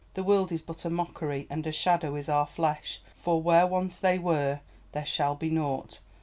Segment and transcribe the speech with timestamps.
[0.15, 3.99] The world is but a mockery, and a shadow is our flesh, for where once
[3.99, 4.61] they were
[4.93, 5.99] there shall be naught.